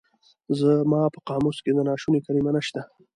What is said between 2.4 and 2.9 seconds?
نشته.